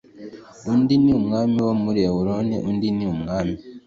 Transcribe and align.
undi 0.71 0.95
ni 1.03 1.11
umwami 1.19 1.57
wo 1.67 1.73
muri 1.83 1.99
Eguloni 2.09 2.55
undi 2.69 2.87
ni 2.97 3.05
umwami 3.13 3.55